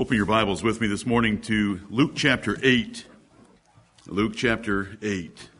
Open 0.00 0.16
your 0.16 0.24
Bibles 0.24 0.62
with 0.62 0.80
me 0.80 0.86
this 0.86 1.04
morning 1.04 1.42
to 1.42 1.78
Luke 1.90 2.12
chapter 2.14 2.56
8. 2.62 3.04
Luke 4.06 4.32
chapter 4.34 4.96
8. 5.02 5.50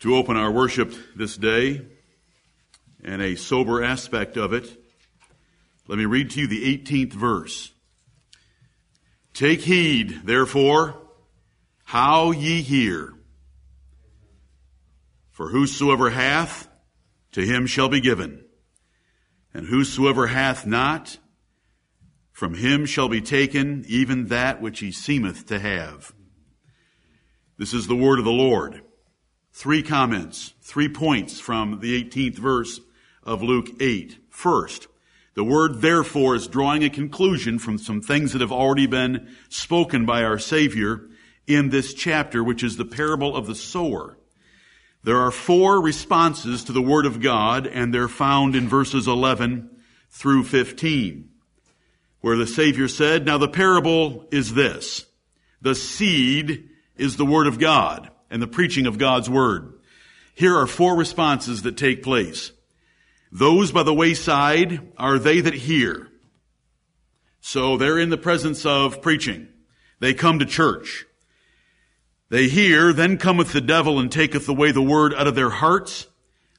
To 0.00 0.16
open 0.16 0.36
our 0.36 0.50
worship 0.50 0.92
this 1.14 1.36
day 1.36 1.82
and 3.04 3.22
a 3.22 3.36
sober 3.36 3.84
aspect 3.84 4.36
of 4.36 4.52
it, 4.52 4.68
let 5.86 5.96
me 5.96 6.06
read 6.06 6.32
to 6.32 6.40
you 6.40 6.48
the 6.48 6.76
18th 6.76 7.12
verse. 7.12 7.70
Take 9.32 9.60
heed, 9.60 10.22
therefore, 10.24 11.00
how 11.84 12.32
ye 12.32 12.62
hear. 12.62 13.14
For 15.30 15.50
whosoever 15.50 16.10
hath, 16.10 16.66
to 17.30 17.42
him 17.42 17.68
shall 17.68 17.88
be 17.88 18.00
given. 18.00 18.44
And 19.54 19.68
whosoever 19.68 20.26
hath 20.26 20.66
not, 20.66 21.18
from 22.34 22.54
him 22.54 22.84
shall 22.84 23.08
be 23.08 23.20
taken 23.20 23.84
even 23.86 24.26
that 24.26 24.60
which 24.60 24.80
he 24.80 24.90
seemeth 24.90 25.46
to 25.46 25.60
have. 25.60 26.12
This 27.56 27.72
is 27.72 27.86
the 27.86 27.94
word 27.94 28.18
of 28.18 28.24
the 28.24 28.32
Lord. 28.32 28.82
Three 29.52 29.84
comments, 29.84 30.52
three 30.60 30.88
points 30.88 31.38
from 31.38 31.78
the 31.78 32.04
18th 32.04 32.34
verse 32.34 32.80
of 33.22 33.40
Luke 33.40 33.68
8. 33.80 34.18
First, 34.30 34.88
the 35.34 35.44
word 35.44 35.80
therefore 35.80 36.34
is 36.34 36.48
drawing 36.48 36.82
a 36.82 36.90
conclusion 36.90 37.60
from 37.60 37.78
some 37.78 38.00
things 38.00 38.32
that 38.32 38.40
have 38.40 38.52
already 38.52 38.88
been 38.88 39.28
spoken 39.48 40.04
by 40.04 40.24
our 40.24 40.40
Savior 40.40 41.08
in 41.46 41.70
this 41.70 41.94
chapter, 41.94 42.42
which 42.42 42.64
is 42.64 42.76
the 42.76 42.84
parable 42.84 43.36
of 43.36 43.46
the 43.46 43.54
sower. 43.54 44.18
There 45.04 45.18
are 45.18 45.30
four 45.30 45.80
responses 45.80 46.64
to 46.64 46.72
the 46.72 46.82
Word 46.82 47.06
of 47.06 47.20
God, 47.20 47.68
and 47.68 47.94
they're 47.94 48.08
found 48.08 48.56
in 48.56 48.68
verses 48.68 49.06
11 49.06 49.70
through 50.10 50.44
15 50.44 51.30
where 52.24 52.38
the 52.38 52.46
Savior 52.46 52.88
said, 52.88 53.26
Now 53.26 53.36
the 53.36 53.46
parable 53.46 54.24
is 54.30 54.54
this. 54.54 55.04
The 55.60 55.74
seed 55.74 56.70
is 56.96 57.18
the 57.18 57.26
Word 57.26 57.46
of 57.46 57.58
God 57.58 58.10
and 58.30 58.40
the 58.40 58.46
preaching 58.46 58.86
of 58.86 58.96
God's 58.96 59.28
Word. 59.28 59.74
Here 60.34 60.56
are 60.56 60.66
four 60.66 60.96
responses 60.96 61.60
that 61.64 61.76
take 61.76 62.02
place. 62.02 62.50
Those 63.30 63.72
by 63.72 63.82
the 63.82 63.92
wayside 63.92 64.90
are 64.96 65.18
they 65.18 65.42
that 65.42 65.52
hear. 65.52 66.08
So 67.42 67.76
they're 67.76 67.98
in 67.98 68.08
the 68.08 68.16
presence 68.16 68.64
of 68.64 69.02
preaching. 69.02 69.48
They 70.00 70.14
come 70.14 70.38
to 70.38 70.46
church. 70.46 71.04
They 72.30 72.48
hear, 72.48 72.94
then 72.94 73.18
cometh 73.18 73.52
the 73.52 73.60
devil 73.60 74.00
and 74.00 74.10
taketh 74.10 74.48
away 74.48 74.72
the 74.72 74.80
word 74.80 75.12
out 75.12 75.26
of 75.26 75.34
their 75.34 75.50
hearts, 75.50 76.06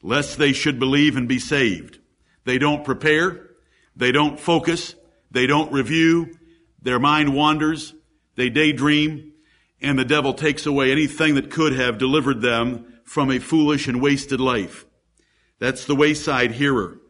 lest 0.03 0.37
they 0.37 0.53
should 0.53 0.77
believe 0.77 1.17
and 1.17 1.27
be 1.27 1.39
saved. 1.39 1.97
They 2.43 2.59
don't 2.59 2.85
prepare. 2.85 3.49
They 3.95 4.11
don't 4.11 4.39
focus. 4.39 4.93
They 5.35 5.47
don't 5.47 5.73
review. 5.73 6.39
Their 6.81 6.97
mind 6.97 7.35
wanders. 7.35 7.93
They 8.37 8.49
daydream. 8.49 9.33
And 9.81 9.99
the 9.99 10.05
devil 10.05 10.33
takes 10.33 10.65
away 10.65 10.93
anything 10.93 11.35
that 11.35 11.51
could 11.51 11.73
have 11.73 11.97
delivered 11.97 12.41
them 12.41 13.01
from 13.03 13.29
a 13.29 13.39
foolish 13.39 13.85
and 13.89 14.01
wasted 14.01 14.39
life. 14.39 14.85
That's 15.59 15.83
the 15.83 15.93
wayside 15.93 16.53
hearer. 16.53 17.01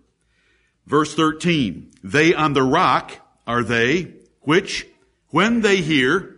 Verse 0.87 1.13
13. 1.13 1.91
They 2.03 2.33
on 2.33 2.53
the 2.53 2.63
rock 2.63 3.11
are 3.45 3.63
they 3.63 4.15
which, 4.41 4.87
when 5.29 5.61
they 5.61 5.77
hear, 5.77 6.35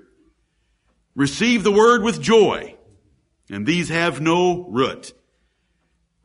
receive 1.16 1.63
the 1.63 1.72
word 1.72 2.03
with 2.03 2.22
joy. 2.22 2.75
And 3.49 3.66
these 3.66 3.88
have 3.88 4.19
no 4.19 4.67
root, 4.67 5.13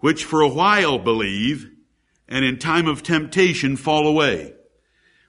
which 0.00 0.24
for 0.24 0.40
a 0.40 0.48
while 0.48 0.98
believe, 0.98 1.70
and 2.28 2.44
in 2.44 2.58
time 2.58 2.88
of 2.88 3.04
temptation 3.04 3.76
fall 3.76 4.08
away. 4.08 4.54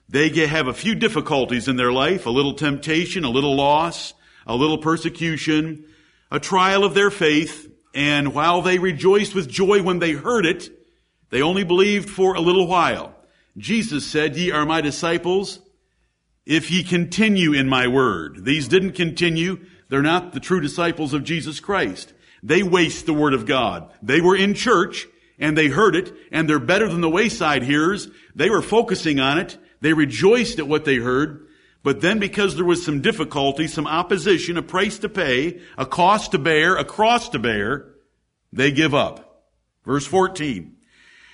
They 0.08 0.28
have 0.46 0.68
a 0.68 0.74
few 0.74 0.94
difficulties 0.94 1.68
in 1.68 1.76
their 1.76 1.92
life, 1.92 2.26
a 2.26 2.30
little 2.30 2.54
temptation, 2.54 3.24
a 3.24 3.30
little 3.30 3.56
loss, 3.56 4.14
a 4.46 4.54
little 4.54 4.78
persecution, 4.78 5.84
a 6.30 6.38
trial 6.38 6.84
of 6.84 6.94
their 6.94 7.10
faith, 7.10 7.70
and 7.94 8.34
while 8.34 8.60
they 8.60 8.78
rejoiced 8.78 9.34
with 9.34 9.48
joy 9.48 9.82
when 9.82 10.00
they 10.00 10.12
heard 10.12 10.46
it, 10.46 10.70
they 11.30 11.42
only 11.42 11.64
believed 11.64 12.10
for 12.10 12.34
a 12.34 12.40
little 12.40 12.66
while. 12.66 13.14
Jesus 13.56 14.04
said, 14.04 14.36
Ye 14.36 14.50
are 14.50 14.66
my 14.66 14.80
disciples 14.80 15.60
if 16.44 16.70
ye 16.70 16.82
continue 16.82 17.52
in 17.52 17.68
my 17.68 17.86
word. 17.86 18.44
These 18.44 18.68
didn't 18.68 18.92
continue. 18.92 19.64
They're 19.88 20.02
not 20.02 20.32
the 20.32 20.40
true 20.40 20.60
disciples 20.60 21.14
of 21.14 21.24
Jesus 21.24 21.60
Christ. 21.60 22.12
They 22.42 22.62
waste 22.62 23.06
the 23.06 23.14
word 23.14 23.32
of 23.32 23.46
God. 23.46 23.90
They 24.02 24.20
were 24.20 24.36
in 24.36 24.54
church 24.54 25.06
and 25.38 25.56
they 25.56 25.68
heard 25.68 25.96
it 25.96 26.12
and 26.30 26.48
they're 26.48 26.58
better 26.58 26.88
than 26.88 27.00
the 27.00 27.08
wayside 27.08 27.62
hearers. 27.62 28.08
They 28.34 28.50
were 28.50 28.62
focusing 28.62 29.20
on 29.20 29.38
it 29.38 29.56
they 29.84 29.92
rejoiced 29.92 30.58
at 30.58 30.66
what 30.66 30.86
they 30.86 30.96
heard, 30.96 31.46
but 31.82 32.00
then 32.00 32.18
because 32.18 32.56
there 32.56 32.64
was 32.64 32.82
some 32.82 33.02
difficulty, 33.02 33.66
some 33.66 33.86
opposition, 33.86 34.56
a 34.56 34.62
price 34.62 34.98
to 35.00 35.10
pay, 35.10 35.60
a 35.76 35.84
cost 35.84 36.32
to 36.32 36.38
bear, 36.38 36.76
a 36.76 36.86
cross 36.86 37.28
to 37.28 37.38
bear, 37.38 37.90
they 38.50 38.72
give 38.72 38.94
up. 38.94 39.44
Verse 39.84 40.06
14. 40.06 40.74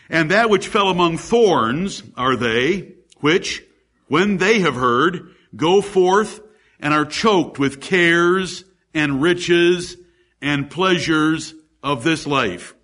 And 0.09 0.33
that 0.33 0.51
which 0.51 0.67
fell 0.67 0.89
among 0.89 1.19
thorns 1.19 2.03
are 2.17 2.35
they, 2.35 2.95
which, 3.21 3.63
when 4.09 4.39
they 4.39 4.59
have 4.59 4.75
heard, 4.75 5.33
go 5.55 5.81
forth 5.81 6.41
and 6.81 6.93
are 6.93 7.05
choked 7.05 7.61
with 7.61 7.81
cares 7.81 8.65
and 8.93 9.23
riches 9.23 9.97
and 10.43 10.69
pleasures 10.69 11.55
of 11.85 12.03
this 12.03 12.27
life, 12.27 12.75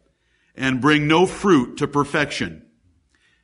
and 0.54 0.81
bring 0.81 1.09
no 1.09 1.27
fruit 1.27 1.78
to 1.78 1.88
perfection. 1.88 2.66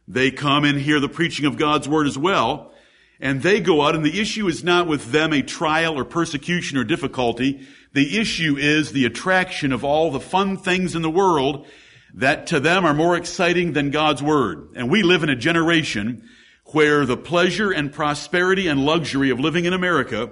They 0.09 0.31
come 0.31 0.65
and 0.65 0.79
hear 0.79 1.01
the 1.01 1.09
preaching 1.09 1.47
of 1.47 1.57
God's 1.57 1.89
word 1.89 2.07
as 2.07 2.19
well. 2.19 2.73
And 3.21 3.41
they 3.41 3.61
go 3.61 3.83
out 3.83 3.95
and 3.95 4.05
the 4.05 4.21
issue 4.21 4.49
is 4.49 4.65
not 4.65 4.89
with 4.89 5.13
them 5.13 5.33
a 5.33 5.43
trial 5.43 5.97
or 5.99 6.05
persecution 6.05 6.77
or 6.77 6.85
difficulty. 6.85 7.67
The 7.93 8.19
issue 8.19 8.57
is 8.59 8.91
the 8.91 9.05
attraction 9.05 9.73
of 9.73 9.85
all 9.85 10.11
the 10.11 10.21
fun 10.21 10.57
things 10.57 10.97
in 10.97 11.03
the 11.03 11.11
world 11.11 11.67
that 12.15 12.49
to 12.49 12.61
them 12.61 12.85
are 12.85 12.95
more 12.95 13.17
exciting 13.17 13.73
than 13.73 13.91
God's 13.91 14.23
word. 14.23 14.71
And 14.75 14.91
we 14.91 15.03
live 15.03 15.23
in 15.23 15.31
a 15.31 15.37
generation 15.37 16.29
where 16.67 17.07
the 17.07 17.17
pleasure 17.17 17.71
and 17.71 17.93
prosperity 17.93 18.67
and 18.67 18.85
luxury 18.85 19.31
of 19.31 19.41
living 19.41 19.67
in 19.67 19.73
America 19.73 20.31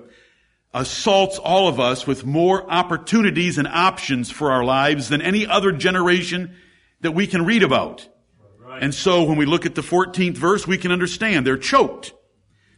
assaults 0.73 1.39
all 1.39 1.69
of 1.69 1.81
us 1.81 2.07
with 2.07 2.25
more 2.25 2.71
opportunities 2.71 3.59
and 3.59 3.67
options 3.67 4.31
for 4.31 4.53
our 4.53 4.65
lives 4.65 5.09
than 5.09 5.23
any 5.23 5.47
other 5.47 5.73
generation 5.73 6.57
that 7.01 7.13
we 7.13 7.27
can 7.27 7.45
read 7.45 7.63
about. 7.63 8.09
And 8.81 8.93
so 8.93 9.23
when 9.23 9.37
we 9.37 9.47
look 9.47 9.67
at 9.67 9.77
the 9.77 9.83
14th 9.83 10.37
verse, 10.37 10.67
we 10.67 10.79
can 10.79 10.91
understand 10.91 11.47
they're 11.47 11.57
choked. 11.57 12.13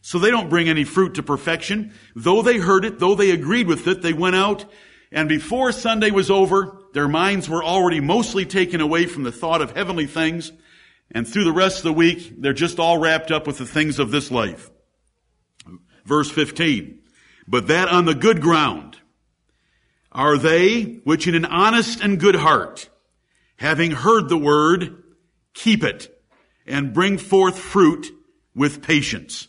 So 0.03 0.19
they 0.19 0.31
don't 0.31 0.51
bring 0.51 0.69
any 0.69 0.85
fruit 0.85 1.15
to 1.15 1.23
perfection. 1.23 1.95
Though 2.15 2.43
they 2.43 2.59
heard 2.59 2.85
it, 2.85 2.99
though 2.99 3.15
they 3.15 3.31
agreed 3.31 3.69
with 3.69 3.87
it, 3.87 4.03
they 4.03 4.13
went 4.13 4.37
out 4.37 4.67
and 5.13 5.29
before 5.29 5.73
Sunday 5.73 6.11
was 6.11 6.31
over, 6.31 6.79
their 6.95 7.07
minds 7.07 7.49
were 7.49 7.63
already 7.63 8.01
mostly 8.01 8.47
taken 8.47 8.81
away 8.81 9.05
from 9.07 9.25
the 9.25 9.33
thought 9.33 9.61
of 9.61 9.77
heavenly 9.77 10.07
things. 10.07 10.51
And 11.11 11.29
through 11.29 11.45
the 11.45 11.53
rest 11.53 11.79
of 11.79 11.85
the 11.85 11.93
week, 11.93 12.41
they're 12.41 12.55
just 12.55 12.79
all 12.79 12.97
wrapped 12.97 13.31
up 13.31 13.47
with 13.47 13.59
the 13.59 13.67
things 13.67 13.99
of 13.99 14.11
this 14.11 14.31
life. 14.31 14.71
Verse 16.07 16.31
15. 16.31 16.99
But 17.47 17.69
that 17.69 17.89
on 17.89 18.07
the 18.07 18.15
good 18.15 18.41
ground 18.41 18.97
are 20.11 20.39
they 20.39 20.83
which 21.05 21.27
in 21.27 21.35
an 21.35 21.45
honest 21.45 22.01
and 22.01 22.19
good 22.19 22.37
heart, 22.37 22.89
having 23.57 23.91
heard 23.91 24.31
the 24.31 24.39
word, 24.39 25.03
keep 25.55 25.85
it, 25.85 26.09
and 26.67 26.93
bring 26.93 27.19
forth 27.19 27.59
fruit 27.59 28.11
with 28.55 28.83
patience. 28.83 29.49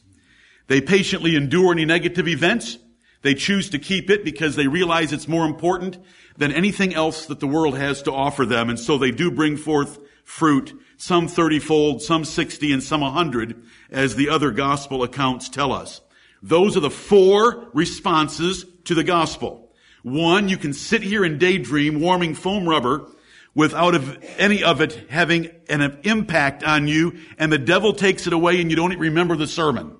They 0.67 0.81
patiently 0.81 1.35
endure 1.35 1.71
any 1.71 1.85
negative 1.85 2.27
events. 2.27 2.77
They 3.21 3.35
choose 3.35 3.69
to 3.69 3.79
keep 3.79 4.09
it 4.09 4.23
because 4.23 4.55
they 4.55 4.67
realize 4.67 5.13
it's 5.13 5.27
more 5.27 5.45
important 5.45 5.97
than 6.37 6.51
anything 6.51 6.93
else 6.93 7.25
that 7.27 7.39
the 7.39 7.47
world 7.47 7.77
has 7.77 8.01
to 8.03 8.11
offer 8.11 8.45
them. 8.45 8.69
And 8.69 8.79
so 8.79 8.97
they 8.97 9.11
do 9.11 9.31
bring 9.31 9.57
forth 9.57 9.99
fruit, 10.23 10.73
some 10.97 11.27
30 11.27 11.59
fold, 11.59 12.01
some 12.01 12.25
60, 12.25 12.71
and 12.73 12.81
some 12.81 13.01
100, 13.01 13.63
as 13.91 14.15
the 14.15 14.29
other 14.29 14.51
gospel 14.51 15.03
accounts 15.03 15.49
tell 15.49 15.71
us. 15.71 16.01
Those 16.41 16.75
are 16.75 16.81
the 16.81 16.89
four 16.89 17.69
responses 17.73 18.65
to 18.85 18.95
the 18.95 19.03
gospel. 19.03 19.71
One, 20.01 20.49
you 20.49 20.57
can 20.57 20.73
sit 20.73 21.01
here 21.01 21.23
and 21.23 21.39
daydream 21.39 22.01
warming 22.01 22.35
foam 22.35 22.67
rubber 22.67 23.07
without 23.55 23.95
any 24.38 24.63
of 24.63 24.81
it 24.81 25.07
having 25.09 25.50
an 25.69 26.00
impact 26.03 26.63
on 26.63 26.88
you 26.88 27.19
and 27.38 27.51
the 27.51 27.57
devil 27.57 27.94
takes 27.94 28.27
it 28.27 28.33
away 28.33 28.59
and 28.59 28.69
you 28.69 28.75
don't 28.75 28.97
remember 28.97 29.35
the 29.35 29.47
sermon 29.47 29.95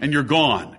and 0.00 0.12
you're 0.12 0.22
gone. 0.22 0.76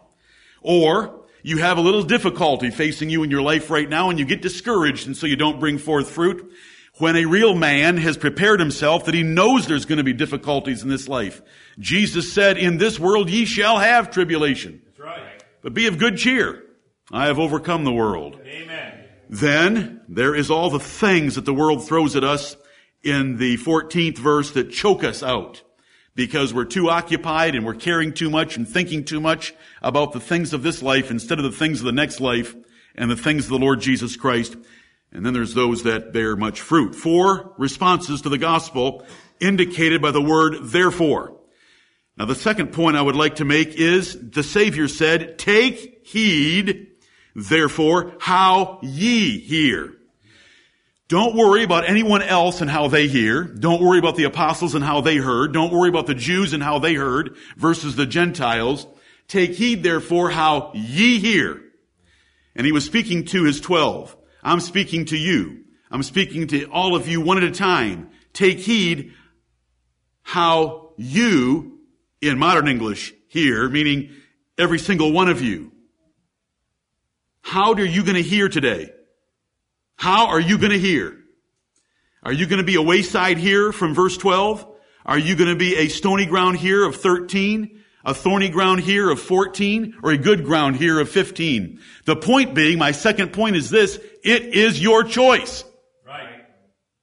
Or 0.62 1.25
you 1.42 1.57
have 1.57 1.77
a 1.77 1.81
little 1.81 2.04
difficulty 2.04 2.69
facing 2.69 3.10
you 3.10 3.24
in 3.24 3.31
your 3.31 3.42
life 3.42 3.69
right 3.69 3.88
now 3.88 4.10
and 4.10 4.19
you 4.19 4.25
get 4.25 4.42
discouraged 4.42 5.07
and 5.07 5.16
so 5.16 5.27
you 5.27 5.36
don't 5.36 5.60
bring 5.60 5.77
forth 5.77 6.10
fruit. 6.10 6.51
When 6.95 7.16
a 7.16 7.25
real 7.25 7.56
man 7.56 7.95
has 7.98 8.18
prepared 8.18 8.60
himself 8.60 9.06
that 9.06 9.13
he 9.13 9.24
knows 9.24 9.68
there's 9.68 9.86
going 9.86 10.00
to 10.00 10.04
be 10.04 10.12
difficulties 10.12 10.83
in 10.83 10.89
this 10.89 11.07
life. 11.07 11.42
Jesus 11.77 12.33
said, 12.33 12.57
in 12.57 12.77
this 12.77 13.00
world 13.00 13.30
ye 13.30 13.45
shall 13.45 13.80
have 13.80 14.12
tribulation. 14.12 14.81
That's 14.86 15.00
right. 15.00 15.44
But 15.62 15.74
be 15.74 15.88
of 15.88 15.98
good 15.98 16.18
cheer. 16.18 16.65
I 17.12 17.27
have 17.27 17.39
overcome 17.39 17.86
the 17.86 17.94
world. 17.94 18.39
Amen. 18.45 18.99
Then 19.30 20.02
there 20.10 20.36
is 20.36 20.50
all 20.50 20.70
the 20.70 20.80
things 20.80 21.36
that 21.36 21.46
the 21.46 21.54
world 21.54 21.88
throws 21.88 22.16
at 22.16 22.24
us 22.24 22.58
in 23.04 23.38
the 23.38 23.58
14th 23.58 24.18
verse 24.18 24.52
that 24.52 24.72
choke 24.72 25.04
us 25.04 25.24
out. 25.24 25.62
because 26.20 26.54
we're 26.54 26.66
too 26.66 26.90
occupied 26.90 27.56
and 27.56 27.66
we're 27.66 27.74
caring 27.74 28.12
too 28.12 28.30
much 28.30 28.58
and 28.58 28.68
thinking 28.68 29.06
too 29.06 29.22
much 29.22 29.54
about 29.81 30.12
the 30.12 30.20
things 30.20 30.52
of 30.52 30.64
this 30.64 30.84
life 30.84 31.12
instead 31.12 31.40
of 31.40 31.46
the 31.46 31.58
things 31.58 31.80
of 31.80 31.86
the 31.86 31.94
next 31.94 32.20
life 32.20 32.58
and 32.96 33.10
the 33.10 33.16
things 33.16 33.46
of 33.46 33.52
the 33.52 33.58
Lord 33.58 33.80
Jesus 33.80 34.18
Christ. 34.18 34.58
And 35.14 35.26
then 35.26 35.34
there's 35.34 35.54
those 35.54 35.84
that 35.84 36.12
bear 36.12 36.36
much 36.36 36.60
fruit. 36.60 36.94
Four 36.94 37.54
responses 37.58 38.22
to 38.24 38.30
the 38.30 38.38
gospel 38.38 39.06
indicated 39.40 40.02
by 40.02 40.12
the 40.12 40.22
word 40.22 40.56
therefore. 40.62 41.38
Now 42.18 42.25
the 42.25 42.36
second 42.36 42.74
point 42.74 42.98
I 42.98 43.02
would 43.02 43.16
like 43.16 43.38
to 43.38 43.46
make 43.46 43.75
is 43.75 44.18
the 44.20 44.44
Savior 44.44 44.90
said, 44.90 45.40
take 45.40 46.06
heed, 46.06 46.88
therefore, 47.47 48.13
how 48.19 48.80
ye 48.81 49.39
hear. 49.39 49.94
Don't 51.07 51.36
worry 51.36 51.63
about 51.63 51.89
anyone 51.89 52.21
else 52.21 52.62
and 52.62 52.69
how 52.69 52.88
they 52.88 53.07
hear. 53.07 53.44
Don't 53.44 53.81
worry 53.81 53.97
about 53.97 54.15
the 54.15 54.25
apostles 54.25 54.75
and 54.75 54.83
how 54.83 55.01
they 55.01 55.18
heard. 55.18 55.53
Don't 55.53 55.74
worry 55.74 55.89
about 55.89 56.06
the 56.06 56.13
Jews 56.13 56.53
and 56.53 56.62
how 56.62 56.77
they 56.77 56.94
heard 56.94 57.36
versus 57.57 57.95
the 57.95 58.06
Gentiles. 58.06 58.86
Take 59.27 59.53
heed 59.53 59.81
therefore 59.81 60.30
how 60.30 60.71
ye 60.75 61.19
hear. 61.19 61.62
And 62.56 62.65
he 62.65 62.71
was 62.71 62.86
speaking 62.86 63.25
to 63.25 63.44
his 63.44 63.59
twelve. 63.59 64.15
I'm 64.44 64.59
speaking 64.59 65.06
to 65.06 65.18
you. 65.18 65.63
I'm 65.89 66.03
speaking 66.03 66.47
to 66.47 66.65
all 66.65 66.95
of 66.95 67.07
you 67.07 67.21
one 67.21 67.38
at 67.38 67.44
a 67.44 67.51
time. 67.51 68.09
Take 68.33 68.59
heed 68.59 69.13
how 70.21 70.94
you, 70.97 71.80
in 72.21 72.38
modern 72.38 72.68
English, 72.68 73.13
hear, 73.30 73.68
meaning 73.68 74.12
every 74.59 74.77
single 74.77 75.12
one 75.12 75.30
of 75.30 75.41
you. 75.41 75.71
How 77.41 77.74
are 77.74 77.86
you 77.86 78.03
going 78.03 78.15
to 78.15 78.24
hear 78.24 78.50
today? 78.50 78.91
How 79.95 80.27
are 80.27 80.39
you 80.39 80.57
going 80.57 80.71
to 80.71 80.80
hear? 80.80 81.18
Are 82.24 82.33
you 82.33 82.45
going 82.45 82.59
to 82.59 82.65
be 82.65 82.75
a 82.75 82.81
wayside 82.81 83.38
here 83.38 83.71
from 83.71 83.94
verse 83.94 84.18
12? 84.18 84.65
Are 85.06 85.18
you 85.18 85.36
going 85.36 85.50
to 85.50 85.56
be 85.56 85.75
a 85.75 85.88
stony 85.88 86.25
ground 86.25 86.57
here 86.57 86.86
of 86.86 86.97
13? 86.97 87.81
A 88.06 88.13
thorny 88.13 88.50
ground 88.50 88.81
here 88.81 89.09
of 89.09 89.19
14? 89.19 89.95
Or 90.03 90.12
a 90.12 90.18
good 90.18 90.45
ground 90.45 90.75
here 90.75 91.00
of 91.00 91.09
15? 91.09 91.80
The 92.06 92.15
point 92.15 92.56
being, 92.56 92.77
my 92.77 92.91
second 92.91 93.33
point 93.33 93.56
is 93.56 93.69
this, 93.69 94.00
it 94.24 94.44
is 94.44 94.81
your 94.81 95.03
choice. 95.03 95.63
Right. 96.06 96.45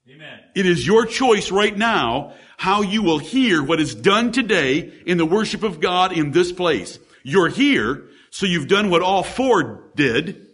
Amen. 0.08 0.40
It 0.54 0.66
is 0.66 0.86
your 0.86 1.06
choice 1.06 1.50
right 1.50 1.76
now 1.76 2.34
how 2.56 2.82
you 2.82 3.02
will 3.02 3.18
hear 3.18 3.62
what 3.62 3.80
is 3.80 3.94
done 3.94 4.32
today 4.32 4.92
in 5.04 5.18
the 5.18 5.26
worship 5.26 5.62
of 5.62 5.80
God 5.80 6.12
in 6.12 6.30
this 6.30 6.52
place. 6.52 6.98
You're 7.22 7.48
here, 7.48 8.05
so 8.36 8.44
you've 8.44 8.68
done 8.68 8.90
what 8.90 9.00
all 9.00 9.22
four 9.22 9.88
did, 9.94 10.48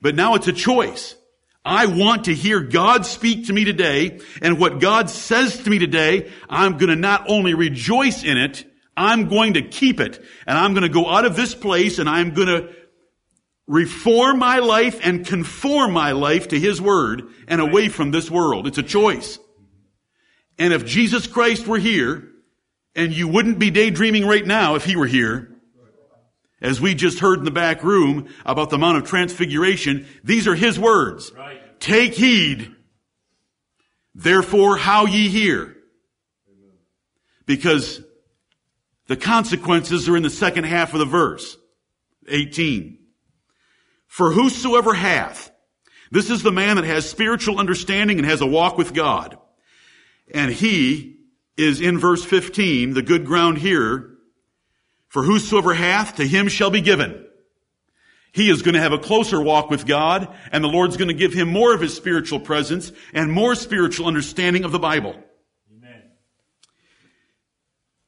but 0.00 0.14
now 0.14 0.34
it's 0.34 0.48
a 0.48 0.52
choice. 0.52 1.14
I 1.62 1.84
want 1.84 2.24
to 2.24 2.34
hear 2.34 2.60
God 2.60 3.04
speak 3.04 3.48
to 3.48 3.52
me 3.52 3.66
today, 3.66 4.20
and 4.40 4.58
what 4.58 4.80
God 4.80 5.10
says 5.10 5.58
to 5.58 5.68
me 5.68 5.78
today, 5.78 6.32
I'm 6.48 6.78
gonna 6.78 6.96
not 6.96 7.26
only 7.28 7.52
rejoice 7.52 8.24
in 8.24 8.38
it, 8.38 8.64
I'm 8.96 9.28
going 9.28 9.52
to 9.54 9.62
keep 9.62 10.00
it. 10.00 10.24
And 10.46 10.56
I'm 10.56 10.72
gonna 10.72 10.88
go 10.88 11.06
out 11.06 11.26
of 11.26 11.36
this 11.36 11.54
place 11.54 11.98
and 11.98 12.08
I'm 12.08 12.32
gonna 12.32 12.70
reform 13.66 14.38
my 14.38 14.60
life 14.60 14.98
and 15.04 15.26
conform 15.26 15.92
my 15.92 16.12
life 16.12 16.48
to 16.48 16.58
His 16.58 16.80
Word 16.80 17.24
and 17.46 17.60
away 17.60 17.90
from 17.90 18.10
this 18.10 18.30
world. 18.30 18.66
It's 18.66 18.78
a 18.78 18.82
choice. 18.82 19.38
And 20.58 20.72
if 20.72 20.86
Jesus 20.86 21.26
Christ 21.26 21.66
were 21.66 21.78
here, 21.78 22.26
and 22.96 23.12
you 23.12 23.28
wouldn't 23.28 23.58
be 23.58 23.70
daydreaming 23.70 24.26
right 24.26 24.46
now 24.46 24.76
if 24.76 24.86
He 24.86 24.96
were 24.96 25.06
here, 25.06 25.51
as 26.62 26.80
we 26.80 26.94
just 26.94 27.18
heard 27.18 27.40
in 27.40 27.44
the 27.44 27.50
back 27.50 27.82
room 27.82 28.28
about 28.46 28.70
the 28.70 28.78
Mount 28.78 28.96
of 28.96 29.04
Transfiguration, 29.04 30.06
these 30.24 30.46
are 30.48 30.54
His 30.54 30.78
words. 30.78 31.32
Right. 31.36 31.58
Take 31.80 32.14
heed, 32.14 32.74
therefore, 34.14 34.76
how 34.76 35.06
ye 35.06 35.28
hear. 35.28 35.76
Because 37.44 38.00
the 39.08 39.16
consequences 39.16 40.08
are 40.08 40.16
in 40.16 40.22
the 40.22 40.30
second 40.30 40.64
half 40.64 40.94
of 40.94 41.00
the 41.00 41.04
verse. 41.04 41.58
18. 42.28 42.98
For 44.06 44.30
whosoever 44.30 44.94
hath, 44.94 45.50
this 46.12 46.30
is 46.30 46.42
the 46.42 46.52
man 46.52 46.76
that 46.76 46.84
has 46.84 47.10
spiritual 47.10 47.58
understanding 47.58 48.18
and 48.18 48.26
has 48.26 48.40
a 48.40 48.46
walk 48.46 48.78
with 48.78 48.94
God. 48.94 49.38
And 50.32 50.52
he 50.52 51.16
is 51.56 51.80
in 51.80 51.98
verse 51.98 52.24
15, 52.24 52.94
the 52.94 53.02
good 53.02 53.26
ground 53.26 53.58
here. 53.58 54.11
For 55.12 55.22
whosoever 55.22 55.74
hath, 55.74 56.16
to 56.16 56.26
him 56.26 56.48
shall 56.48 56.70
be 56.70 56.80
given. 56.80 57.26
He 58.32 58.48
is 58.48 58.62
going 58.62 58.76
to 58.76 58.80
have 58.80 58.94
a 58.94 58.98
closer 58.98 59.38
walk 59.38 59.68
with 59.68 59.84
God, 59.84 60.34
and 60.50 60.64
the 60.64 60.68
Lord's 60.68 60.96
going 60.96 61.08
to 61.08 61.14
give 61.14 61.34
him 61.34 61.50
more 61.50 61.74
of 61.74 61.82
his 61.82 61.94
spiritual 61.94 62.40
presence 62.40 62.90
and 63.12 63.30
more 63.30 63.54
spiritual 63.54 64.06
understanding 64.06 64.64
of 64.64 64.72
the 64.72 64.78
Bible. 64.78 65.14
Amen. 65.70 66.02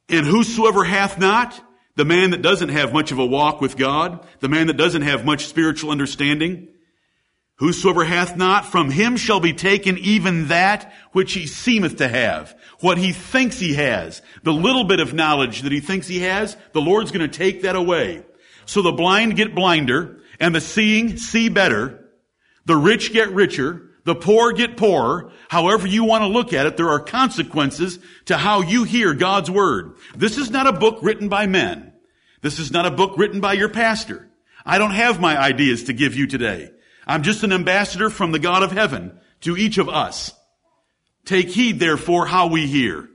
And 0.09 0.25
whosoever 0.25 0.83
hath 0.83 1.19
not, 1.19 1.61
the 1.95 2.05
man 2.05 2.31
that 2.31 2.41
doesn't 2.41 2.69
have 2.69 2.91
much 2.91 3.11
of 3.11 3.19
a 3.19 3.25
walk 3.25 3.61
with 3.61 3.77
God, 3.77 4.25
the 4.39 4.49
man 4.49 4.65
that 4.65 4.77
doesn't 4.77 5.03
have 5.03 5.23
much 5.23 5.45
spiritual 5.45 5.91
understanding, 5.91 6.69
whosoever 7.57 8.03
hath 8.03 8.35
not, 8.35 8.65
from 8.65 8.89
him 8.89 9.17
shall 9.17 9.39
be 9.39 9.53
taken 9.53 9.97
even 9.97 10.47
that 10.47 10.93
which 11.11 11.33
he 11.33 11.47
seemeth 11.47 11.97
to 11.97 12.07
have, 12.07 12.55
what 12.79 12.97
he 12.97 13.11
thinks 13.11 13.59
he 13.59 13.73
has, 13.73 14.21
the 14.43 14.53
little 14.53 14.83
bit 14.83 14.99
of 14.99 15.13
knowledge 15.13 15.61
that 15.61 15.71
he 15.71 15.79
thinks 15.79 16.07
he 16.07 16.19
has, 16.19 16.57
the 16.73 16.81
Lord's 16.81 17.11
going 17.11 17.29
to 17.29 17.37
take 17.37 17.61
that 17.61 17.75
away. 17.75 18.23
So 18.65 18.81
the 18.81 18.91
blind 18.91 19.35
get 19.35 19.55
blinder, 19.55 20.19
and 20.39 20.53
the 20.53 20.61
seeing 20.61 21.17
see 21.17 21.49
better, 21.49 22.09
the 22.65 22.75
rich 22.75 23.13
get 23.13 23.29
richer, 23.31 23.89
the 24.03 24.15
poor 24.15 24.51
get 24.51 24.77
poorer. 24.77 25.31
However 25.49 25.87
you 25.87 26.03
want 26.03 26.23
to 26.23 26.27
look 26.27 26.53
at 26.53 26.65
it, 26.65 26.77
there 26.77 26.89
are 26.89 26.99
consequences 26.99 27.99
to 28.25 28.37
how 28.37 28.61
you 28.61 28.83
hear 28.83 29.13
God's 29.13 29.49
word. 29.49 29.95
This 30.15 30.37
is 30.37 30.51
not 30.51 30.67
a 30.67 30.73
book 30.73 30.99
written 31.01 31.29
by 31.29 31.47
men. 31.47 31.93
This 32.41 32.59
is 32.59 32.71
not 32.71 32.85
a 32.85 32.91
book 32.91 33.17
written 33.17 33.39
by 33.39 33.53
your 33.53 33.69
pastor. 33.69 34.29
I 34.65 34.77
don't 34.77 34.91
have 34.91 35.19
my 35.19 35.39
ideas 35.39 35.85
to 35.85 35.93
give 35.93 36.15
you 36.15 36.27
today. 36.27 36.71
I'm 37.05 37.23
just 37.23 37.43
an 37.43 37.53
ambassador 37.53 38.09
from 38.09 38.31
the 38.31 38.39
God 38.39 38.63
of 38.63 38.71
heaven 38.71 39.19
to 39.41 39.55
each 39.55 39.77
of 39.77 39.89
us. 39.89 40.33
Take 41.25 41.49
heed, 41.49 41.79
therefore, 41.79 42.25
how 42.25 42.47
we 42.47 42.67
hear. 42.67 43.09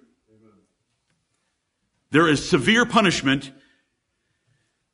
There 2.10 2.28
is 2.28 2.48
severe 2.48 2.86
punishment 2.86 3.52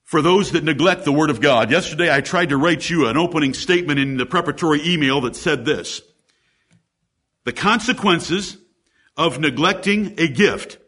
for 0.04 0.22
those 0.22 0.52
that 0.52 0.64
neglect 0.64 1.04
the 1.04 1.12
Word 1.12 1.30
of 1.30 1.40
God. 1.40 1.70
Yesterday 1.70 2.14
I 2.14 2.20
tried 2.20 2.50
to 2.50 2.56
write 2.56 2.88
you 2.88 3.06
an 3.06 3.16
opening 3.16 3.54
statement 3.54 3.98
in 3.98 4.16
the 4.16 4.26
preparatory 4.26 4.80
email 4.86 5.22
that 5.22 5.34
said 5.34 5.64
this. 5.64 6.00
The 7.44 7.52
consequences 7.52 8.58
of 9.16 9.40
neglecting 9.40 10.14
a 10.18 10.28
gift 10.28 10.78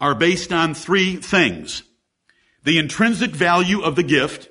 are 0.00 0.14
based 0.14 0.52
on 0.52 0.74
three 0.74 1.16
things. 1.16 1.82
The 2.64 2.78
intrinsic 2.78 3.30
value 3.30 3.82
of 3.82 3.94
the 3.94 4.02
gift, 4.02 4.48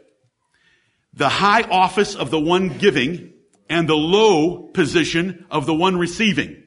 the 1.18 1.30
high 1.30 1.64
office 1.64 2.16
of 2.16 2.30
the 2.30 2.40
one 2.40 2.78
giving, 2.78 3.34
and 3.68 3.90
the 3.90 3.96
low 3.96 4.68
position 4.68 5.46
of 5.50 5.66
the 5.66 5.74
one 5.74 5.98
receiving. 5.98 6.64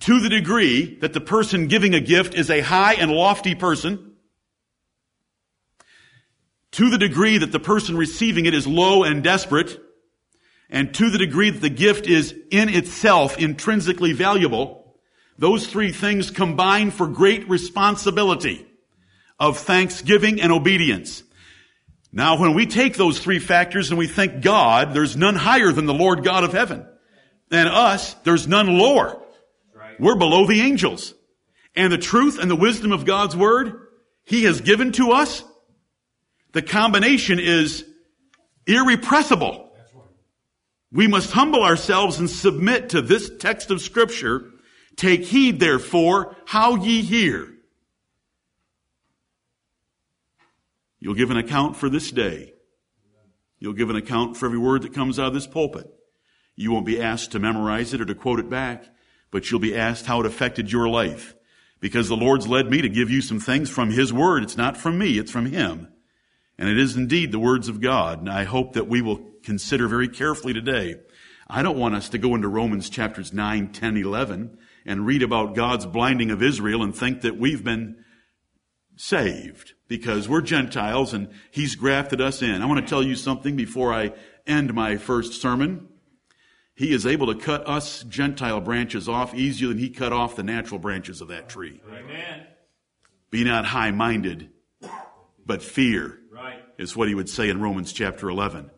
To 0.00 0.20
the 0.20 0.28
degree 0.28 0.96
that 0.96 1.14
the 1.14 1.22
person 1.22 1.66
giving 1.66 1.94
a 1.94 2.00
gift 2.00 2.34
is 2.34 2.50
a 2.50 2.60
high 2.60 2.94
and 2.94 3.10
lofty 3.10 3.54
person, 3.54 4.12
to 6.72 6.90
the 6.90 6.98
degree 6.98 7.38
that 7.38 7.52
the 7.52 7.58
person 7.58 7.96
receiving 7.96 8.44
it 8.44 8.52
is 8.52 8.66
low 8.66 9.04
and 9.04 9.24
desperate, 9.24 9.80
and 10.68 10.92
to 10.94 11.08
the 11.08 11.18
degree 11.18 11.48
that 11.48 11.62
the 11.62 11.70
gift 11.70 12.06
is 12.06 12.34
in 12.50 12.68
itself 12.68 13.38
intrinsically 13.38 14.12
valuable, 14.12 14.98
those 15.38 15.66
three 15.66 15.92
things 15.92 16.30
combine 16.30 16.90
for 16.90 17.06
great 17.06 17.48
responsibility 17.48 18.66
of 19.40 19.56
thanksgiving 19.56 20.42
and 20.42 20.52
obedience. 20.52 21.22
Now, 22.12 22.38
when 22.38 22.54
we 22.54 22.66
take 22.66 22.96
those 22.96 23.18
three 23.18 23.38
factors 23.38 23.90
and 23.90 23.98
we 23.98 24.06
think 24.06 24.42
God, 24.42 24.94
there's 24.94 25.16
none 25.16 25.34
higher 25.34 25.72
than 25.72 25.86
the 25.86 25.94
Lord 25.94 26.24
God 26.24 26.44
of 26.44 26.52
heaven. 26.52 26.86
And 27.50 27.68
us, 27.68 28.14
there's 28.24 28.48
none 28.48 28.78
lower. 28.78 29.20
We're 29.98 30.16
below 30.16 30.46
the 30.46 30.60
angels. 30.60 31.14
And 31.74 31.92
the 31.92 31.98
truth 31.98 32.38
and 32.38 32.50
the 32.50 32.56
wisdom 32.56 32.92
of 32.92 33.04
God's 33.04 33.36
word, 33.36 33.88
He 34.24 34.44
has 34.44 34.60
given 34.60 34.92
to 34.92 35.12
us 35.12 35.44
the 36.52 36.62
combination 36.62 37.38
is 37.38 37.84
irrepressible. 38.66 39.70
We 40.90 41.06
must 41.06 41.32
humble 41.32 41.62
ourselves 41.62 42.18
and 42.18 42.30
submit 42.30 42.90
to 42.90 43.02
this 43.02 43.30
text 43.38 43.70
of 43.70 43.82
scripture. 43.82 44.52
Take 44.96 45.24
heed 45.24 45.60
therefore 45.60 46.34
how 46.46 46.76
ye 46.76 47.02
hear. 47.02 47.55
You'll 50.98 51.14
give 51.14 51.30
an 51.30 51.36
account 51.36 51.76
for 51.76 51.88
this 51.88 52.10
day. 52.10 52.52
You'll 53.58 53.74
give 53.74 53.90
an 53.90 53.96
account 53.96 54.36
for 54.36 54.46
every 54.46 54.58
word 54.58 54.82
that 54.82 54.94
comes 54.94 55.18
out 55.18 55.28
of 55.28 55.34
this 55.34 55.46
pulpit. 55.46 55.86
You 56.54 56.72
won't 56.72 56.86
be 56.86 57.00
asked 57.00 57.32
to 57.32 57.38
memorize 57.38 57.92
it 57.92 58.00
or 58.00 58.04
to 58.06 58.14
quote 58.14 58.40
it 58.40 58.50
back, 58.50 58.86
but 59.30 59.50
you'll 59.50 59.60
be 59.60 59.76
asked 59.76 60.06
how 60.06 60.20
it 60.20 60.26
affected 60.26 60.72
your 60.72 60.88
life. 60.88 61.34
Because 61.80 62.08
the 62.08 62.16
Lord's 62.16 62.48
led 62.48 62.70
me 62.70 62.80
to 62.80 62.88
give 62.88 63.10
you 63.10 63.20
some 63.20 63.38
things 63.38 63.68
from 63.68 63.90
His 63.90 64.12
Word. 64.12 64.42
It's 64.42 64.56
not 64.56 64.76
from 64.76 64.98
me, 64.98 65.18
it's 65.18 65.30
from 65.30 65.46
Him. 65.46 65.88
And 66.58 66.68
it 66.70 66.78
is 66.78 66.96
indeed 66.96 67.32
the 67.32 67.38
words 67.38 67.68
of 67.68 67.82
God. 67.82 68.20
And 68.20 68.30
I 68.30 68.44
hope 68.44 68.72
that 68.72 68.88
we 68.88 69.02
will 69.02 69.20
consider 69.42 69.86
very 69.88 70.08
carefully 70.08 70.54
today. 70.54 70.96
I 71.48 71.62
don't 71.62 71.78
want 71.78 71.94
us 71.94 72.08
to 72.08 72.18
go 72.18 72.34
into 72.34 72.48
Romans 72.48 72.88
chapters 72.88 73.32
9, 73.32 73.72
10, 73.72 73.96
11 73.98 74.58
and 74.86 75.06
read 75.06 75.22
about 75.22 75.54
God's 75.54 75.84
blinding 75.84 76.30
of 76.30 76.42
Israel 76.42 76.82
and 76.82 76.96
think 76.96 77.20
that 77.20 77.36
we've 77.36 77.62
been 77.62 78.04
saved 78.96 79.74
because 79.88 80.28
we're 80.28 80.40
Gentiles 80.40 81.12
and 81.14 81.28
He's 81.50 81.74
grafted 81.76 82.20
us 82.20 82.42
in. 82.42 82.62
I 82.62 82.66
want 82.66 82.80
to 82.80 82.88
tell 82.88 83.02
you 83.02 83.14
something 83.14 83.56
before 83.56 83.92
I 83.92 84.12
end 84.46 84.74
my 84.74 84.96
first 84.96 85.40
sermon. 85.40 85.88
He 86.74 86.92
is 86.92 87.06
able 87.06 87.32
to 87.32 87.40
cut 87.40 87.66
us 87.68 88.02
Gentile 88.02 88.60
branches 88.60 89.08
off 89.08 89.34
easier 89.34 89.68
than 89.68 89.78
He 89.78 89.90
cut 89.90 90.12
off 90.12 90.36
the 90.36 90.42
natural 90.42 90.78
branches 90.78 91.20
of 91.20 91.28
that 91.28 91.48
tree. 91.48 91.80
Amen. 91.88 92.46
Be 93.30 93.44
not 93.44 93.66
high 93.66 93.90
minded, 93.90 94.50
but 95.44 95.62
fear, 95.62 96.18
Right. 96.30 96.62
is 96.78 96.96
what 96.96 97.08
He 97.08 97.14
would 97.14 97.28
say 97.28 97.48
in 97.48 97.60
Romans 97.60 97.92
chapter 97.92 98.28
11. 98.28 98.70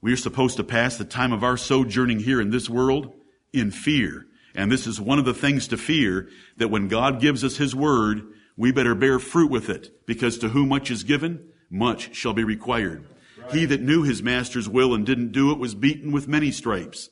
We 0.00 0.12
are 0.12 0.16
supposed 0.16 0.56
to 0.56 0.64
pass 0.64 0.96
the 0.96 1.04
time 1.04 1.32
of 1.32 1.44
our 1.44 1.56
sojourning 1.56 2.20
here 2.20 2.40
in 2.40 2.50
this 2.50 2.68
world 2.68 3.12
in 3.52 3.70
fear. 3.70 4.26
And 4.54 4.70
this 4.70 4.86
is 4.86 5.00
one 5.00 5.18
of 5.18 5.24
the 5.24 5.34
things 5.34 5.68
to 5.68 5.76
fear 5.76 6.28
that 6.56 6.68
when 6.70 6.88
God 6.88 7.20
gives 7.20 7.42
us 7.44 7.56
His 7.56 7.74
word, 7.74 8.22
we 8.62 8.70
better 8.70 8.94
bear 8.94 9.18
fruit 9.18 9.50
with 9.50 9.68
it, 9.68 10.06
because 10.06 10.38
to 10.38 10.50
whom 10.50 10.68
much 10.68 10.88
is 10.88 11.02
given, 11.02 11.48
much 11.68 12.14
shall 12.14 12.32
be 12.32 12.44
required. 12.44 13.04
He 13.50 13.64
that 13.64 13.80
knew 13.80 14.04
his 14.04 14.22
master's 14.22 14.68
will 14.68 14.94
and 14.94 15.04
didn't 15.04 15.32
do 15.32 15.50
it 15.50 15.58
was 15.58 15.74
beaten 15.74 16.12
with 16.12 16.28
many 16.28 16.52
stripes. 16.52 17.10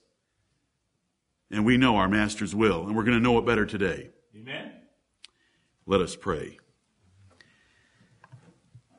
And 1.50 1.64
we 1.66 1.76
know 1.76 1.96
our 1.96 2.08
master's 2.08 2.54
will, 2.54 2.86
and 2.86 2.94
we're 2.94 3.02
going 3.02 3.18
to 3.18 3.22
know 3.22 3.36
it 3.36 3.46
better 3.46 3.66
today. 3.66 4.10
Amen. 4.36 4.70
Let 5.86 6.00
us 6.00 6.14
pray. 6.14 6.60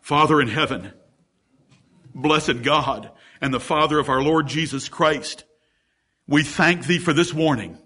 Father 0.02 0.42
in 0.42 0.50
heaven, 0.50 0.92
blessed 2.14 2.64
God 2.64 3.12
and 3.40 3.54
the 3.54 3.62
Father 3.62 3.98
of 3.98 4.10
our 4.10 4.22
Lord 4.22 4.48
Jesus 4.48 4.90
Christ, 4.90 5.46
we 6.28 6.44
thank 6.44 6.86
thee 6.86 7.00
for 7.00 7.14
this 7.14 7.34
warning. 7.34 7.78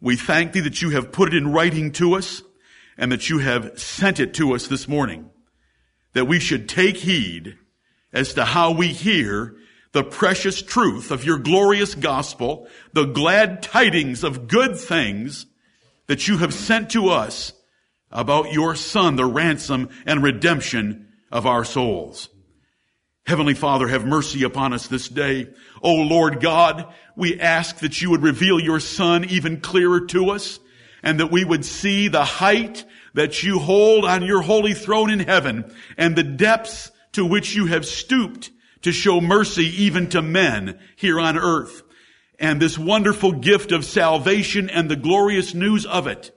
We 0.00 0.16
thank 0.16 0.54
thee 0.54 0.60
that 0.60 0.80
you 0.80 0.88
have 0.88 1.12
put 1.12 1.34
it 1.34 1.36
in 1.36 1.52
writing 1.52 1.92
to 1.92 2.14
us 2.14 2.40
and 2.96 3.10
that 3.12 3.28
you 3.28 3.38
have 3.38 3.78
sent 3.78 4.20
it 4.20 4.34
to 4.34 4.54
us 4.54 4.66
this 4.66 4.88
morning. 4.88 5.30
That 6.12 6.26
we 6.26 6.38
should 6.38 6.68
take 6.68 6.96
heed 6.98 7.58
as 8.12 8.34
to 8.34 8.44
how 8.44 8.72
we 8.72 8.88
hear 8.88 9.56
the 9.92 10.04
precious 10.04 10.60
truth 10.60 11.10
of 11.10 11.24
your 11.24 11.38
glorious 11.38 11.94
gospel, 11.94 12.68
the 12.92 13.04
glad 13.04 13.62
tidings 13.62 14.24
of 14.24 14.48
good 14.48 14.76
things 14.76 15.46
that 16.06 16.28
you 16.28 16.38
have 16.38 16.52
sent 16.52 16.90
to 16.90 17.08
us 17.08 17.52
about 18.10 18.52
your 18.52 18.74
son, 18.74 19.16
the 19.16 19.24
ransom 19.24 19.88
and 20.06 20.22
redemption 20.22 21.08
of 21.30 21.46
our 21.46 21.64
souls. 21.64 22.28
Heavenly 23.26 23.54
Father, 23.54 23.88
have 23.88 24.04
mercy 24.04 24.42
upon 24.42 24.72
us 24.72 24.86
this 24.86 25.08
day. 25.08 25.48
O 25.82 25.94
Lord 25.94 26.40
God, 26.40 26.92
we 27.16 27.40
ask 27.40 27.78
that 27.78 28.02
you 28.02 28.10
would 28.10 28.22
reveal 28.22 28.60
your 28.60 28.80
son 28.80 29.24
even 29.24 29.60
clearer 29.60 30.00
to 30.06 30.30
us 30.30 30.60
and 31.04 31.20
that 31.20 31.30
we 31.30 31.44
would 31.44 31.64
see 31.64 32.08
the 32.08 32.24
height 32.24 32.84
that 33.12 33.42
you 33.42 33.60
hold 33.60 34.04
on 34.04 34.24
your 34.24 34.40
holy 34.40 34.72
throne 34.72 35.10
in 35.10 35.20
heaven 35.20 35.72
and 35.96 36.16
the 36.16 36.24
depths 36.24 36.90
to 37.12 37.24
which 37.24 37.54
you 37.54 37.66
have 37.66 37.86
stooped 37.86 38.50
to 38.82 38.90
show 38.90 39.20
mercy 39.20 39.66
even 39.84 40.08
to 40.08 40.22
men 40.22 40.78
here 40.96 41.20
on 41.20 41.38
earth. 41.38 41.82
And 42.40 42.60
this 42.60 42.78
wonderful 42.78 43.32
gift 43.32 43.70
of 43.70 43.84
salvation 43.84 44.68
and 44.70 44.90
the 44.90 44.96
glorious 44.96 45.54
news 45.54 45.86
of 45.86 46.06
it 46.06 46.34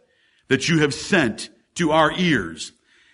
that 0.50 0.70
you 0.70 0.80
have 0.80 0.94
sent 0.94 1.50
to 1.76 1.92
our 1.92 2.12
ears 2.12 2.74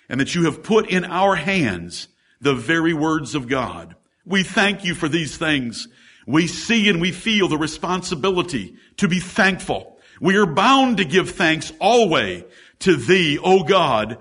and 0.10 0.20
that 0.20 0.36
you 0.36 0.46
have 0.46 0.64
put 0.64 0.90
in 0.90 1.06
our 1.06 1.36
hands 1.36 2.08
the 2.42 2.56
very 2.56 2.94
words 2.94 3.36
of 3.36 3.48
God. 3.48 3.96
We 4.26 4.44
thank 4.44 4.84
you 4.84 4.96
for 4.96 5.08
these 5.08 5.38
things. 5.38 5.88
We 6.26 6.48
see 6.48 6.90
and 6.90 7.00
we 7.00 7.12
feel 7.12 7.48
the 7.48 7.58
responsibility 7.58 8.76
to 8.98 9.08
be 9.08 9.20
thankful. 9.20 9.93
We 10.22 10.36
are 10.38 10.46
bound 10.46 10.98
to 10.98 11.06
give 11.06 11.32
thanks 11.32 11.72
always 11.80 12.44
to 12.80 12.96
thee, 12.96 13.40
O 13.42 13.64
God, 13.64 14.18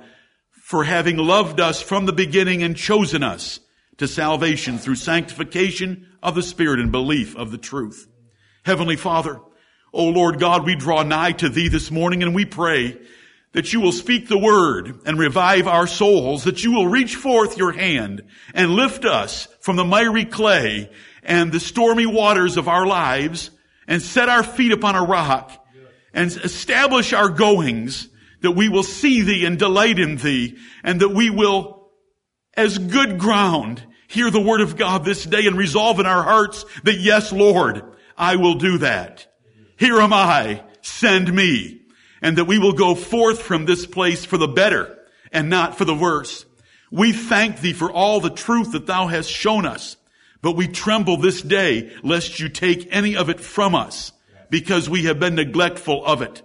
for 0.53 0.85
having 0.85 1.17
loved 1.17 1.61
us 1.61 1.83
from 1.83 2.07
the 2.07 2.13
beginning 2.13 2.63
and 2.63 2.77
chosen 2.77 3.23
us 3.23 3.61
to 3.99 4.09
salvation 4.09 4.79
through 4.79 4.97
sanctification 4.97 6.09
of 6.23 6.35
the 6.35 6.43
Spirit 6.43 6.81
and 6.81 6.91
belief 6.91 7.37
of 7.37 7.51
the 7.51 7.59
truth. 7.59 8.09
Heavenly 8.65 8.97
Father, 8.97 9.41
O 9.93 10.09
Lord 10.09 10.39
God, 10.39 10.65
we 10.65 10.75
draw 10.75 11.03
nigh 11.03 11.33
to 11.33 11.49
thee 11.49 11.69
this 11.69 11.91
morning 11.91 12.23
and 12.23 12.35
we 12.35 12.45
pray 12.45 12.99
that 13.53 13.73
you 13.73 13.81
will 13.81 13.93
speak 13.93 14.29
the 14.29 14.39
word 14.39 15.01
and 15.05 15.19
revive 15.19 15.69
our 15.69 15.87
souls, 15.87 16.45
that 16.45 16.65
you 16.65 16.73
will 16.73 16.87
reach 16.87 17.17
forth 17.17 17.59
your 17.59 17.73
hand 17.73 18.23
and 18.55 18.71
lift 18.71 19.05
us 19.05 19.47
from 19.61 19.77
the 19.77 19.85
miry 19.85 20.25
clay 20.25 20.91
and 21.23 21.53
the 21.53 21.61
stormy 21.61 22.07
waters 22.07 22.57
of 22.57 22.69
our 22.69 22.87
lives 22.87 23.51
and 23.87 24.01
set 24.01 24.29
our 24.29 24.43
feet 24.43 24.73
upon 24.73 24.97
a 24.97 25.05
rock 25.05 25.62
and 26.15 26.31
establish 26.31 27.13
our 27.13 27.29
goings 27.29 28.09
that 28.41 28.53
we 28.53 28.69
will 28.69 28.83
see 28.83 29.23
thee 29.23 29.45
and 29.45 29.59
delight 29.59 29.99
in 29.99 30.17
thee 30.17 30.57
and 30.83 31.01
that 31.01 31.11
we 31.11 31.31
will 31.31 31.91
as 32.55 32.79
good 32.79 33.19
ground 33.19 33.83
hear 34.09 34.31
the 34.31 34.41
word 34.41 34.61
of 34.61 34.77
God 34.77 35.05
this 35.05 35.25
day 35.25 35.47
and 35.47 35.57
resolve 35.57 35.99
in 36.01 36.07
our 36.07 36.23
hearts 36.23 36.65
that 36.85 36.99
yes, 36.99 37.33
Lord, 37.33 37.83
I 38.17 38.37
will 38.37 38.55
do 38.55 38.79
that. 38.79 39.27
Here 39.79 40.01
am 40.01 40.13
I, 40.13 40.63
send 40.83 41.33
me 41.33 41.81
and 42.21 42.39
that 42.39 42.45
we 42.45 42.59
will 42.59 42.73
go 42.73 42.95
forth 42.95 43.43
from 43.43 43.65
this 43.65 43.87
place 43.87 44.25
for 44.25 44.37
the 44.37 44.49
better 44.49 44.99
and 45.33 45.49
not 45.49 45.79
for 45.79 45.85
the 45.85 45.95
worse. 45.95 46.45
We 46.91 47.13
thank 47.13 47.61
thee 47.61 47.73
for 47.73 47.91
all 47.91 48.21
the 48.21 48.31
truth 48.31 48.73
that 48.73 48.87
thou 48.87 49.07
hast 49.07 49.31
shown 49.31 49.65
us, 49.65 49.97
but 50.43 50.57
we 50.57 50.69
tremble 50.69 51.17
this 51.17 51.41
day 51.41 51.91
lest 52.03 52.39
you 52.39 52.49
take 52.49 52.89
any 52.91 53.17
of 53.17 53.29
it 53.31 53.41
from 53.41 53.75
us 53.75 54.13
because 54.53 54.87
we 54.87 55.05
have 55.05 55.19
been 55.19 55.35
neglectful 55.35 56.05
of 56.05 56.21
it. 56.21 56.43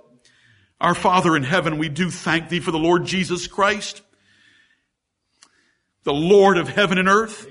Our 0.79 0.95
Father 0.95 1.35
in 1.35 1.43
heaven, 1.43 1.77
we 1.77 1.89
do 1.89 2.09
thank 2.09 2.47
thee 2.47 2.61
for 2.61 2.71
the 2.71 2.79
Lord 2.79 3.03
Jesus 3.03 3.47
Christ, 3.47 4.01
the 6.05 6.13
Lord 6.13 6.57
of 6.57 6.69
heaven 6.69 6.99
and 6.99 7.09
earth. 7.09 7.45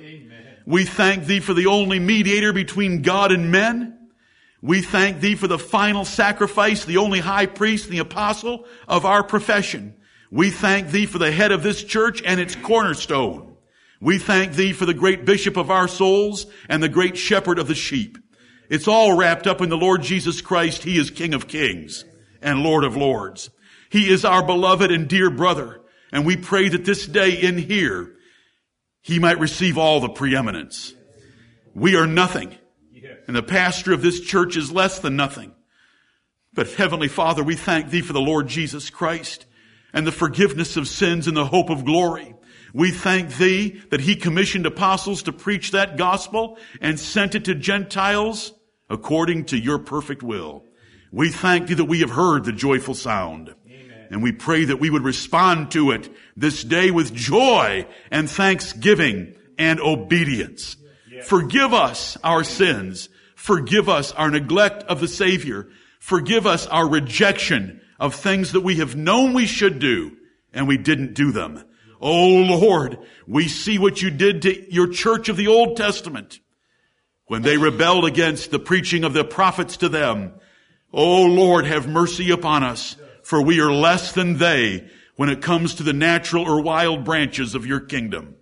We 0.66 0.86
thank 0.86 1.26
thee 1.26 1.40
for 1.40 1.52
the 1.52 1.66
only 1.66 1.98
mediator 1.98 2.54
between 2.54 3.02
God 3.02 3.32
and 3.32 3.52
men. 3.52 4.08
We 4.62 4.80
thank 4.80 5.20
thee 5.20 5.34
for 5.34 5.46
the 5.46 5.58
final 5.58 6.06
sacrifice, 6.06 6.86
the 6.86 6.96
only 6.96 7.20
high 7.20 7.46
priest, 7.46 7.90
the 7.90 7.98
apostle 7.98 8.64
of 8.88 9.04
our 9.04 9.22
profession. 9.22 9.94
We 10.30 10.48
thank 10.48 10.88
thee 10.88 11.04
for 11.04 11.18
the 11.18 11.32
head 11.32 11.52
of 11.52 11.62
this 11.62 11.84
church 11.84 12.22
and 12.24 12.40
its 12.40 12.56
cornerstone. 12.56 13.56
We 14.00 14.16
thank 14.16 14.54
thee 14.54 14.72
for 14.72 14.86
the 14.86 14.94
great 14.94 15.26
bishop 15.26 15.58
of 15.58 15.70
our 15.70 15.86
souls 15.86 16.46
and 16.66 16.82
the 16.82 16.88
great 16.88 17.18
shepherd 17.18 17.58
of 17.58 17.68
the 17.68 17.74
sheep. 17.74 18.16
It's 18.68 18.88
all 18.88 19.16
wrapped 19.16 19.46
up 19.46 19.60
in 19.60 19.68
the 19.68 19.76
Lord 19.76 20.02
Jesus 20.02 20.40
Christ. 20.40 20.82
He 20.82 20.98
is 20.98 21.10
King 21.10 21.34
of 21.34 21.48
kings 21.48 22.04
and 22.42 22.62
Lord 22.62 22.84
of 22.84 22.96
lords. 22.96 23.50
He 23.90 24.10
is 24.10 24.24
our 24.24 24.44
beloved 24.44 24.90
and 24.90 25.08
dear 25.08 25.30
brother. 25.30 25.80
And 26.12 26.26
we 26.26 26.36
pray 26.36 26.68
that 26.68 26.84
this 26.84 27.06
day 27.06 27.32
in 27.32 27.58
here, 27.58 28.14
he 29.00 29.18
might 29.18 29.38
receive 29.38 29.78
all 29.78 30.00
the 30.00 30.08
preeminence. 30.08 30.94
We 31.74 31.96
are 31.96 32.06
nothing. 32.06 32.56
And 33.26 33.36
the 33.36 33.42
pastor 33.42 33.92
of 33.92 34.02
this 34.02 34.20
church 34.20 34.56
is 34.56 34.72
less 34.72 34.98
than 34.98 35.16
nothing. 35.16 35.52
But 36.52 36.72
Heavenly 36.72 37.08
Father, 37.08 37.44
we 37.44 37.54
thank 37.54 37.90
Thee 37.90 38.00
for 38.00 38.12
the 38.12 38.20
Lord 38.20 38.48
Jesus 38.48 38.88
Christ 38.90 39.46
and 39.92 40.06
the 40.06 40.12
forgiveness 40.12 40.76
of 40.76 40.88
sins 40.88 41.26
and 41.26 41.36
the 41.36 41.44
hope 41.44 41.70
of 41.70 41.84
glory. 41.84 42.34
We 42.72 42.90
thank 42.90 43.36
Thee 43.36 43.82
that 43.90 44.00
He 44.00 44.16
commissioned 44.16 44.66
apostles 44.66 45.22
to 45.24 45.32
preach 45.32 45.72
that 45.72 45.96
gospel 45.96 46.58
and 46.80 46.98
sent 46.98 47.34
it 47.34 47.44
to 47.46 47.54
Gentiles 47.54 48.52
according 48.88 49.46
to 49.46 49.58
Your 49.58 49.78
perfect 49.78 50.22
will. 50.22 50.64
We 51.12 51.30
thank 51.30 51.68
Thee 51.68 51.74
that 51.74 51.84
we 51.84 52.00
have 52.00 52.10
heard 52.10 52.44
the 52.44 52.52
joyful 52.52 52.94
sound. 52.94 53.54
Amen. 53.66 54.08
And 54.10 54.22
we 54.22 54.32
pray 54.32 54.64
that 54.66 54.80
we 54.80 54.90
would 54.90 55.04
respond 55.04 55.70
to 55.72 55.90
it 55.90 56.10
this 56.36 56.62
day 56.62 56.90
with 56.90 57.14
joy 57.14 57.86
and 58.10 58.30
thanksgiving 58.30 59.34
and 59.58 59.80
obedience. 59.80 60.76
Forgive 61.24 61.72
us 61.72 62.16
our 62.22 62.44
sins. 62.44 63.08
Forgive 63.34 63.88
us 63.88 64.12
our 64.12 64.30
neglect 64.30 64.82
of 64.84 65.00
the 65.00 65.08
Savior. 65.08 65.68
Forgive 65.98 66.46
us 66.46 66.66
our 66.66 66.88
rejection 66.88 67.80
of 67.98 68.14
things 68.14 68.52
that 68.52 68.60
we 68.60 68.76
have 68.76 68.96
known 68.96 69.32
we 69.32 69.46
should 69.46 69.78
do 69.78 70.16
and 70.52 70.68
we 70.68 70.76
didn't 70.76 71.14
do 71.14 71.32
them. 71.32 71.64
Oh 72.00 72.42
Lord, 72.42 72.98
we 73.26 73.48
see 73.48 73.78
what 73.78 74.02
you 74.02 74.10
did 74.10 74.42
to 74.42 74.72
your 74.72 74.88
church 74.88 75.28
of 75.28 75.36
the 75.36 75.48
Old 75.48 75.76
Testament 75.76 76.40
when 77.26 77.42
they 77.42 77.56
rebelled 77.56 78.04
against 78.04 78.50
the 78.50 78.58
preaching 78.58 79.04
of 79.04 79.12
the 79.12 79.24
prophets 79.24 79.78
to 79.78 79.88
them. 79.88 80.32
Oh 80.92 81.22
Lord, 81.22 81.66
have 81.66 81.88
mercy 81.88 82.30
upon 82.30 82.62
us, 82.62 82.96
for 83.22 83.42
we 83.42 83.60
are 83.60 83.72
less 83.72 84.12
than 84.12 84.38
they 84.38 84.88
when 85.16 85.28
it 85.28 85.42
comes 85.42 85.74
to 85.74 85.82
the 85.82 85.92
natural 85.92 86.44
or 86.44 86.62
wild 86.62 87.04
branches 87.04 87.54
of 87.54 87.66
your 87.66 87.80
kingdom. 87.80 88.36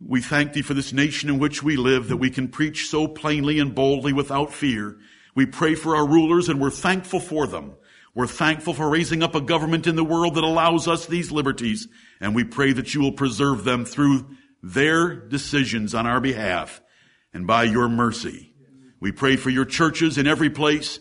We 0.00 0.22
thank 0.22 0.52
thee 0.52 0.62
for 0.62 0.74
this 0.74 0.92
nation 0.92 1.28
in 1.28 1.38
which 1.38 1.62
we 1.62 1.76
live, 1.76 2.08
that 2.08 2.16
we 2.16 2.30
can 2.30 2.48
preach 2.48 2.88
so 2.88 3.08
plainly 3.08 3.58
and 3.58 3.74
boldly 3.74 4.12
without 4.12 4.52
fear. 4.52 4.96
We 5.34 5.44
pray 5.46 5.74
for 5.74 5.96
our 5.96 6.06
rulers 6.06 6.48
and 6.48 6.60
we're 6.60 6.70
thankful 6.70 7.20
for 7.20 7.46
them. 7.46 7.74
We're 8.14 8.28
thankful 8.28 8.74
for 8.74 8.88
raising 8.88 9.22
up 9.22 9.34
a 9.34 9.40
government 9.40 9.86
in 9.86 9.96
the 9.96 10.04
world 10.04 10.36
that 10.36 10.44
allows 10.44 10.88
us 10.88 11.06
these 11.06 11.30
liberties, 11.30 11.88
and 12.20 12.34
we 12.34 12.44
pray 12.44 12.72
that 12.72 12.94
you 12.94 13.00
will 13.00 13.12
preserve 13.12 13.64
them 13.64 13.84
through 13.84 14.26
their 14.62 15.14
decisions 15.14 15.94
on 15.94 16.06
our 16.06 16.20
behalf 16.20 16.80
and 17.32 17.46
by 17.46 17.64
your 17.64 17.88
mercy. 17.88 18.52
We 19.00 19.12
pray 19.12 19.36
for 19.36 19.50
your 19.50 19.64
churches 19.64 20.18
in 20.18 20.26
every 20.26 20.50
place, 20.50 20.98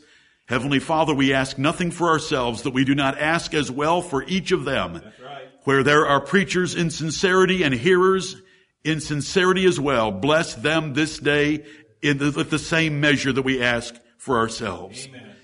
Heavenly 0.47 0.79
Father, 0.79 1.13
we 1.13 1.33
ask 1.33 1.57
nothing 1.57 1.91
for 1.91 2.07
ourselves 2.07 2.61
that 2.61 2.71
we 2.71 2.85
do 2.85 2.95
not 2.95 3.19
ask 3.19 3.53
as 3.53 3.69
well 3.69 4.01
for 4.01 4.23
each 4.23 4.53
of 4.53 4.63
them. 4.63 4.93
Right. 4.93 5.49
Where 5.65 5.83
there 5.83 6.07
are 6.07 6.21
preachers 6.21 6.73
in 6.73 6.89
sincerity 6.89 7.63
and 7.63 7.73
hearers 7.73 8.41
in 8.85 9.01
sincerity 9.01 9.65
as 9.65 9.77
well, 9.77 10.11
bless 10.11 10.55
them 10.55 10.93
this 10.93 11.17
day 11.19 11.65
in 12.01 12.17
the, 12.17 12.31
with 12.31 12.49
the 12.49 12.59
same 12.59 13.01
measure 13.01 13.33
that 13.33 13.41
we 13.41 13.61
ask 13.61 13.93
for 14.17 14.37
ourselves. 14.37 15.07
Amen. 15.07 15.35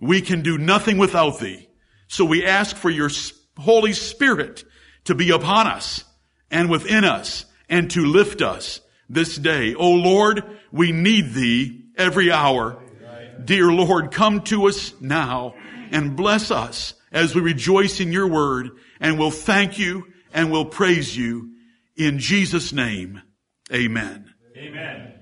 We 0.00 0.20
can 0.20 0.42
do 0.42 0.56
nothing 0.58 0.98
without 0.98 1.40
thee. 1.40 1.68
So 2.06 2.24
we 2.24 2.46
ask 2.46 2.76
for 2.76 2.90
your 2.90 3.10
Holy 3.58 3.92
Spirit 3.92 4.64
to 5.04 5.16
be 5.16 5.30
upon 5.30 5.66
us 5.66 6.04
and 6.52 6.70
within 6.70 7.04
us 7.04 7.46
and 7.72 7.90
to 7.90 8.04
lift 8.04 8.42
us 8.42 8.82
this 9.08 9.36
day. 9.36 9.74
O 9.74 9.90
Lord, 9.90 10.44
we 10.70 10.92
need 10.92 11.32
thee 11.32 11.86
every 11.96 12.30
hour. 12.30 12.78
Dear 13.42 13.72
Lord, 13.72 14.12
come 14.12 14.42
to 14.42 14.68
us 14.68 14.92
now 15.00 15.54
and 15.90 16.14
bless 16.14 16.50
us 16.50 16.94
as 17.10 17.34
we 17.34 17.40
rejoice 17.40 17.98
in 17.98 18.12
your 18.12 18.28
word 18.28 18.70
and 19.00 19.18
will 19.18 19.30
thank 19.30 19.78
you 19.78 20.06
and 20.34 20.52
will 20.52 20.66
praise 20.66 21.16
you 21.16 21.54
in 21.96 22.18
Jesus' 22.18 22.74
name. 22.74 23.22
Amen. 23.72 24.32
Amen. 24.54 25.21